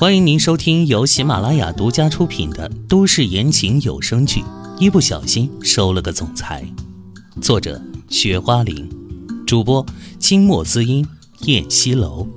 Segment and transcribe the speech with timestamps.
[0.00, 4.40] 欢迎您收听由喜马拉雅独家出品的都市言情有声剧
[4.78, 6.64] 《一不小心收了个总裁》，
[7.42, 8.88] 作者：雪花玲，
[9.44, 9.84] 主播：
[10.20, 11.04] 清墨滋音、
[11.46, 12.28] 燕西楼。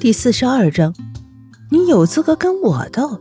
[0.00, 0.92] 第四十二章，
[1.70, 3.20] 你有资格跟我斗？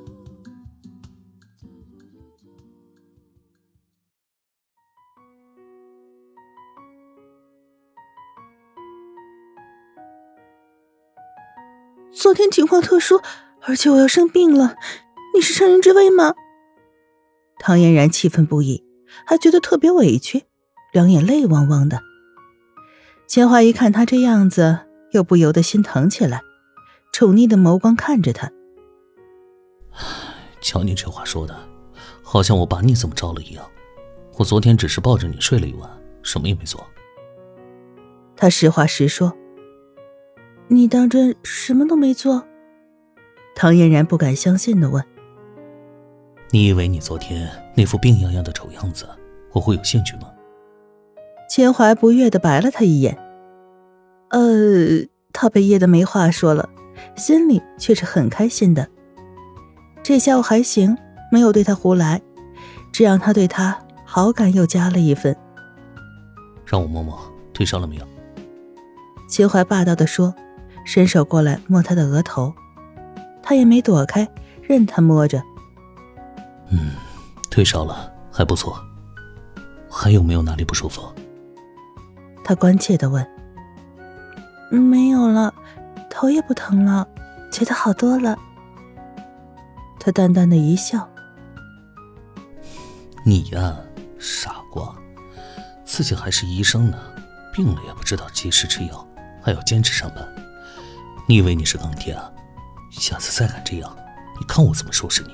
[12.25, 13.21] 昨天情况特殊，
[13.61, 14.77] 而且我要生病了，
[15.35, 16.33] 你是趁人之危吗？
[17.59, 18.83] 唐嫣然气愤不已，
[19.27, 20.45] 还觉得特别委屈，
[20.91, 22.01] 两眼泪汪汪的。
[23.27, 24.79] 千华一看他这样子，
[25.11, 26.41] 又不由得心疼起来，
[27.13, 28.51] 宠溺的眸光看着他。
[30.61, 31.55] 瞧你这话说的，
[32.23, 33.63] 好像我把你怎么着了一样。
[34.39, 35.87] 我昨天只是抱着你睡了一晚，
[36.23, 36.83] 什么也没做。
[38.35, 39.31] 他实话实说。
[40.67, 42.43] 你当真什么都没做？
[43.55, 45.03] 唐嫣然不敢相信的问。
[46.49, 49.07] 你以为你昨天那副病殃殃的丑样子，
[49.51, 50.31] 我会有兴趣吗？
[51.47, 53.15] 秦淮不悦的白了他一眼。
[54.29, 56.67] 呃，他被噎得没话说了，
[57.15, 58.87] 心里却是很开心的。
[60.01, 60.97] 这下午还行，
[61.31, 62.19] 没有对他胡来，
[62.91, 65.35] 这让他对他好感又加了一分。
[66.65, 67.17] 让我摸摸，
[67.53, 68.07] 退烧了没有？
[69.29, 70.33] 秦淮霸道的说。
[70.85, 72.53] 伸手过来摸他的额头，
[73.43, 74.25] 他也没躲开，
[74.61, 75.41] 任他摸着。
[76.69, 76.91] 嗯，
[77.49, 78.79] 退烧了，还不错。
[79.89, 81.01] 还有没有哪里不舒服？
[82.43, 83.25] 他关切的问。
[84.69, 85.53] 没有了，
[86.09, 87.07] 头也不疼了，
[87.51, 88.37] 觉得好多了。
[89.99, 91.07] 他淡淡的一笑。
[93.23, 93.75] 你呀，
[94.19, 94.95] 傻瓜，
[95.83, 96.97] 自己还是医生呢，
[97.53, 99.07] 病了也不知道及时吃药，
[99.41, 100.27] 还要坚持上班。
[101.27, 102.31] 你以为你是钢铁啊？
[102.91, 103.97] 下次再敢这样，
[104.39, 105.29] 你看我怎么收拾你！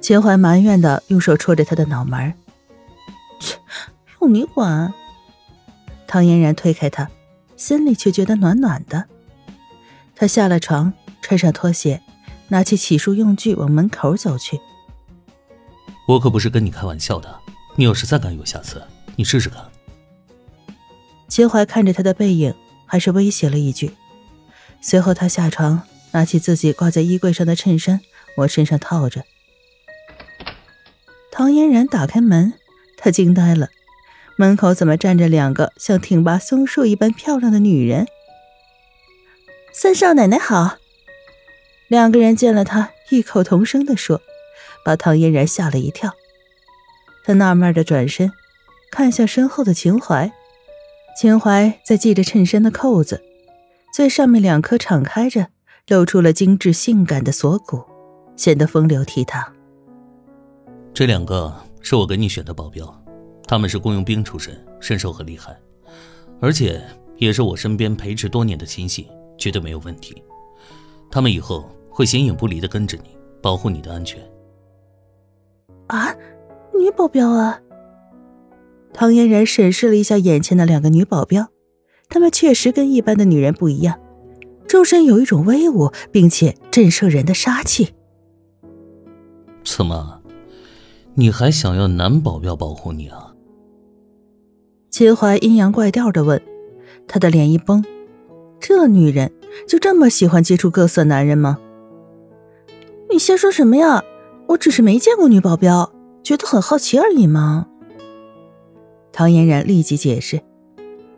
[0.00, 2.32] 秦淮埋怨的用手戳着他的脑门
[3.40, 3.58] 切，
[4.20, 4.92] 用你管？
[6.06, 7.10] 唐嫣然推开他，
[7.56, 9.06] 心里却觉得暖暖的。
[10.14, 12.00] 他下了床，穿上拖鞋，
[12.48, 14.60] 拿起洗漱用具往门口走去。
[16.06, 17.40] 我可不是跟你开玩笑的，
[17.74, 18.80] 你要是再敢有下次，
[19.16, 19.60] 你试试看。
[21.26, 22.54] 秦淮看着他的背影，
[22.86, 23.90] 还是威胁了一句。
[24.88, 25.82] 随后，他下床，
[26.12, 28.00] 拿起自己挂在衣柜上的衬衫，
[28.36, 29.24] 往身上套着。
[31.32, 32.52] 唐嫣然打开门，
[32.96, 33.70] 她惊呆了，
[34.36, 38.06] 门口怎么站着两个像挺拔松树一般漂亮的女人？
[39.72, 40.76] 三少奶奶好！
[41.88, 44.22] 两个人见了她，异口同声地说，
[44.84, 46.14] 把唐嫣然吓了一跳。
[47.24, 48.32] 她纳闷的转身，
[48.92, 50.30] 看向身后的秦淮，
[51.20, 53.24] 秦淮在系着衬衫的扣子。
[53.96, 55.46] 最上面两颗敞开着，
[55.88, 57.82] 露出了精致性感的锁骨，
[58.36, 59.42] 显得风流倜傥。
[60.92, 62.94] 这两个是我给你选的保镖，
[63.48, 65.58] 他们是雇佣兵出身，身手很厉害，
[66.42, 66.84] 而且
[67.16, 69.08] 也是我身边培植多年的亲信，
[69.38, 70.22] 绝对没有问题。
[71.10, 74.22] 他们以后会形影不离的跟着你，保护你的安全。
[75.86, 76.14] 啊，
[76.78, 77.58] 女保镖啊！
[78.92, 81.48] 唐嫣然审视了一下眼前的两个女保镖。
[82.08, 83.98] 她们确实跟一般的女人不一样，
[84.66, 87.94] 周身有一种威武并且震慑人的杀气。
[89.64, 90.22] 怎么，
[91.14, 93.34] 你还想要男保镖保护你啊？
[94.90, 96.40] 秦淮阴阳怪调的问，
[97.06, 97.84] 他的脸一绷，
[98.60, 99.32] 这女人
[99.68, 101.58] 就这么喜欢接触各色男人吗？
[103.10, 104.02] 你瞎说什么呀？
[104.48, 105.92] 我只是没见过女保镖，
[106.22, 107.66] 觉得很好奇而已嘛。
[109.12, 110.40] 唐嫣然立即解释。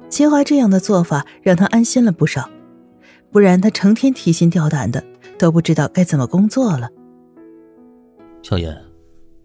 [0.09, 2.49] 秦淮这样的做法让他安心了不少，
[3.31, 5.05] 不然他成天提心吊胆的，
[5.39, 6.89] 都不知道该怎么工作了。
[8.43, 8.77] 小燕，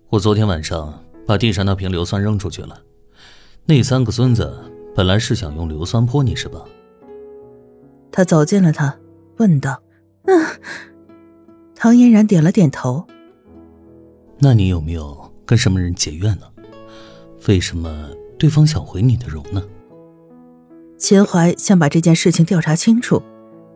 [0.09, 2.81] 我昨天晚上把地上那瓶硫酸扔出去了，
[3.65, 4.57] 那三个孙子
[4.95, 6.63] 本来是想用硫酸泼你，是吧？
[8.11, 8.95] 他走近了他，
[9.37, 9.81] 问道
[10.25, 10.45] ：“嗯。”
[11.75, 13.05] 唐嫣然点了点头。
[14.39, 16.45] 那你有没有跟什么人结怨呢？
[17.47, 19.61] 为什么对方想毁你的容呢？
[21.03, 23.21] 秦淮想把这件事情调查清楚，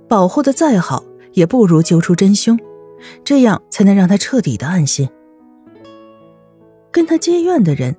[0.08, 1.04] 保护的再好，
[1.34, 2.58] 也不如揪出真凶，
[3.22, 5.10] 这样才能让他彻底的安心。
[6.90, 7.94] 跟他结怨的人，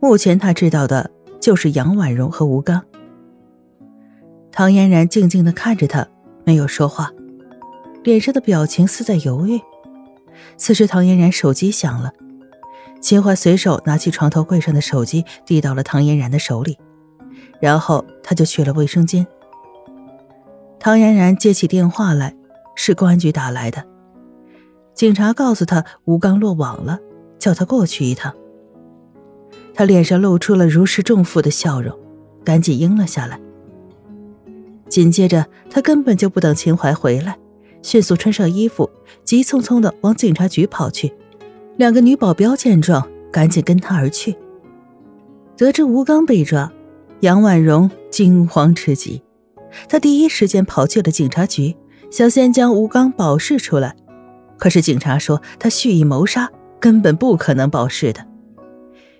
[0.00, 2.82] 目前他知道的就是杨婉容和吴刚。
[4.50, 6.08] 唐嫣然静静的看着他，
[6.46, 7.10] 没有说话，
[8.02, 9.60] 脸上的表情似在犹豫。
[10.56, 12.10] 此时，唐嫣然手机响了，
[13.02, 16.78] 秦淮随手拿起床头柜上的手机，递到了唐嫣然的手里。
[17.62, 19.24] 然后他就去了卫生间。
[20.80, 22.34] 唐嫣然接起电话来，
[22.74, 23.84] 是公安局打来的。
[24.94, 26.98] 警察告诉他吴刚落网了，
[27.38, 28.34] 叫他过去一趟。
[29.72, 31.96] 他脸上露出了如释重负的笑容，
[32.44, 33.40] 赶紧应了下来。
[34.88, 37.38] 紧接着，他根本就不等秦淮回来，
[37.80, 38.90] 迅速穿上衣服，
[39.22, 41.14] 急匆匆的往警察局跑去。
[41.76, 44.36] 两个女保镖见状，赶紧跟他而去。
[45.56, 46.72] 得知吴刚被抓，
[47.22, 49.22] 杨婉容惊慌之极，
[49.88, 51.76] 她第一时间跑去了警察局，
[52.10, 53.94] 想先将吴刚保释出来。
[54.58, 58.26] 可是警察说他蓄意谋杀，根本不可能保释的。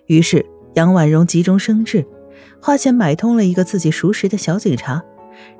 [0.07, 0.45] 于是
[0.75, 2.05] 杨婉容急中生智，
[2.61, 5.01] 花钱买通了一个自己熟识的小警察。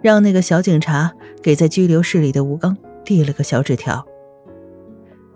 [0.03, 1.13] 让那个小警察
[1.43, 4.05] 给在拘留室里的吴刚递了个小纸条。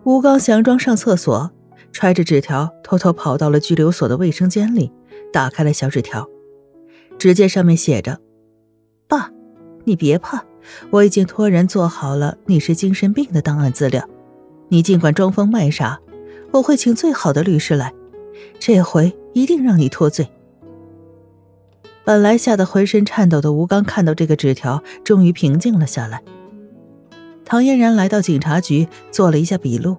[0.04, 1.50] 吴刚佯装上厕所，
[1.92, 4.92] 揣着纸条偷偷跑到了拘留所的卫生间里，
[5.32, 6.28] 打开了小纸条，
[7.18, 8.20] 只见上面写着
[9.08, 9.30] ：“爸，
[9.84, 10.44] 你别怕，
[10.90, 14.06] 我已经托人做好了你是精神病的档案资料，
[14.68, 16.00] 你尽管装疯卖傻，
[16.52, 17.92] 我会请最好的律师来，
[18.58, 20.28] 这回一定让你脱罪。”
[22.04, 26.22] 本来吓得浑身颤抖的吴刚看到这个纸条，终于平静了下来。
[27.44, 29.96] 唐嫣然来到警察局做了一下笔录，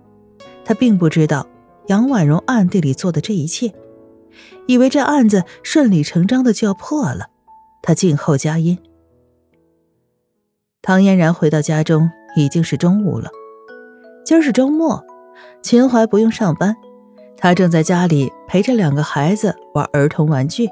[0.64, 1.46] 他并不知道
[1.88, 3.74] 杨婉容暗地里做的这一切，
[4.68, 7.28] 以为这案子顺理成章的就要破了，
[7.82, 8.78] 他静候佳音。
[10.82, 13.30] 唐嫣然回到家中已经是中午了，
[14.24, 15.04] 今儿是周末，
[15.62, 16.76] 秦淮不用上班，
[17.38, 20.70] 他正在家里陪着两个孩子玩儿童玩具。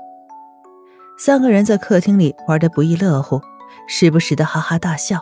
[1.18, 3.42] 三个人在客厅里玩得不亦乐乎，
[3.88, 5.22] 时不时的哈哈大笑，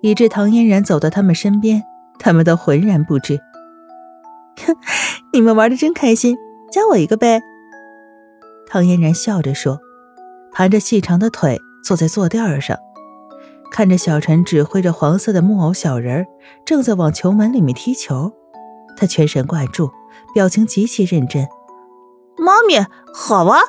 [0.00, 1.82] 以致唐嫣然走到他们身边，
[2.18, 3.40] 他们都浑然不知。
[4.66, 4.76] 哼，
[5.32, 6.36] 你们玩的真开心，
[6.70, 7.42] 加我一个呗。
[8.66, 9.78] 唐嫣然笑着说，
[10.52, 12.76] 盘着细长的腿坐在坐垫上，
[13.70, 16.26] 看着小陈指挥着黄色的木偶小人
[16.64, 18.32] 正在往球门里面踢球，
[18.96, 19.90] 他全神贯注，
[20.34, 21.46] 表情极其认真。
[22.36, 22.78] 妈咪，
[23.14, 23.60] 好啊。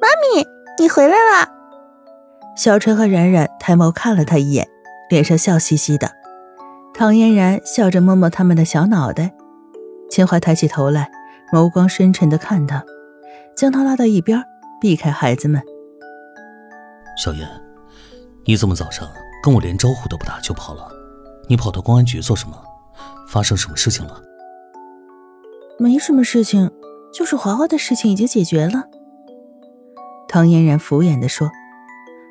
[0.00, 0.46] 妈咪，
[0.78, 1.48] 你回来了。
[2.56, 4.68] 小陈和冉冉抬眸看了他一眼，
[5.08, 6.10] 脸上笑嘻嘻的。
[6.92, 9.32] 唐嫣然笑着摸摸他们的小脑袋。
[10.10, 11.10] 秦淮抬起头来，
[11.52, 12.84] 眸光深沉的看他，
[13.56, 14.42] 将他拉到一边，
[14.80, 15.62] 避开孩子们。
[17.22, 17.48] 小燕，
[18.44, 19.08] 你怎么早上
[19.42, 20.88] 跟我连招呼都不打就跑了？
[21.48, 22.56] 你跑到公安局做什么？
[23.28, 24.22] 发生什么事情了？
[25.78, 26.70] 没什么事情，
[27.12, 28.84] 就是华华的事情已经解决了。
[30.28, 31.50] 唐嫣然敷衍的说：“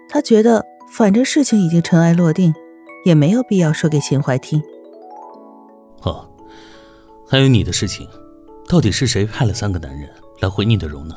[0.10, 2.54] 她觉得反正事情已经尘埃落定，
[3.06, 4.62] 也没有必要说给秦淮听。”
[6.04, 6.30] 哦，
[7.28, 8.08] 还有你的事情，
[8.68, 10.10] 到底是谁派了三个男人
[10.42, 11.16] 来回你的容呢？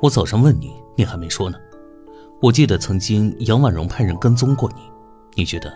[0.00, 1.58] 我早上问你，你还没说呢。
[2.40, 4.82] 我记得曾经杨婉容派人跟踪过你，
[5.34, 5.72] 你觉得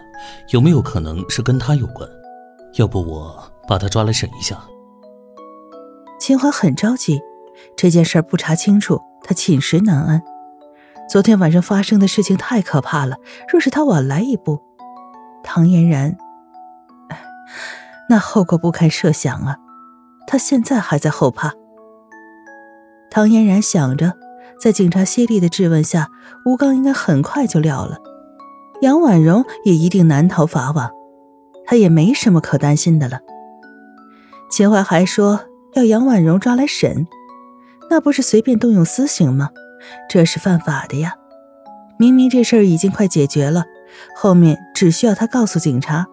[0.50, 2.08] 有没有可能是跟他有关？
[2.74, 4.62] 要不我把他抓来审一下？
[6.20, 7.20] 秦淮很着急，
[7.76, 9.00] 这件事不查清楚。
[9.24, 10.22] 他寝食难安，
[11.08, 13.16] 昨天晚上发生的事情太可怕了。
[13.48, 14.60] 若是他晚来一步，
[15.42, 16.16] 唐嫣然，
[18.10, 19.56] 那后果不堪设想啊！
[20.26, 21.52] 他现在还在后怕。
[23.10, 24.14] 唐嫣然想着，
[24.60, 26.08] 在警察犀利的质问下，
[26.44, 27.98] 吴刚应该很快就撂了，
[28.80, 30.90] 杨婉容也一定难逃法网，
[31.66, 33.20] 他也没什么可担心的了。
[34.50, 35.40] 秦淮还说
[35.74, 37.06] 要杨婉容抓来审。
[37.90, 39.50] 那不是随便动用私刑吗？
[40.08, 41.14] 这是犯法的呀！
[41.98, 43.64] 明明这事儿已经快解决了，
[44.16, 46.06] 后面只需要他告诉警察，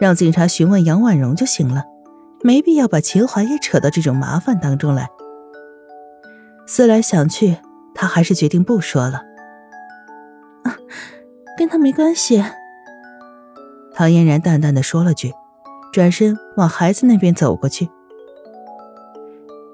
[0.00, 1.82] 让警察询问杨婉容就行了，
[2.46, 5.08] 没必要把秦淮也扯到这种麻烦当中来。
[6.66, 7.56] 思来想去，
[7.94, 9.22] 他还是决定不说了。
[11.56, 12.44] 跟他没关系。
[13.94, 15.32] 唐嫣然淡淡的说了句，
[15.90, 17.88] 转身往孩子那边走过去。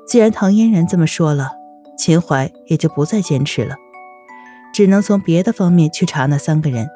[0.06, 1.50] 既然唐嫣然这么说了，
[1.98, 3.74] 秦淮也就不再坚持了，
[4.72, 6.88] 只能从别的方面去查那三个人。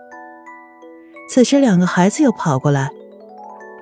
[1.28, 2.92] 此时，两个孩子又跑过来：“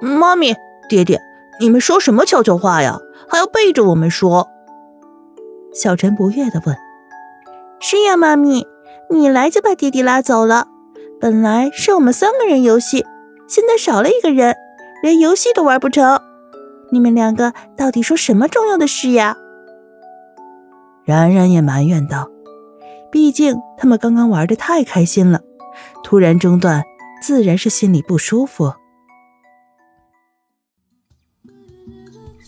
[0.00, 0.54] 妈咪，
[0.88, 1.20] 爹爹，
[1.60, 2.98] 你们说什么悄悄话呀？
[3.28, 4.48] 还要背着我们说？”
[5.72, 6.76] 小陈不悦地问
[7.80, 8.66] ：“是呀，妈咪，
[9.08, 10.68] 你来就把爹爹拉走了。
[11.20, 13.06] 本来是我们三个人游戏，
[13.48, 14.56] 现在少了一个人，
[15.02, 16.20] 连游戏都玩不成。”
[16.90, 19.36] 你们两个到底说什么重要的事呀？
[21.04, 22.28] 冉冉也埋怨道
[23.10, 25.40] ：“毕竟他们刚刚玩的太开心了，
[26.04, 26.82] 突然中断，
[27.22, 28.74] 自然是心里不舒服。”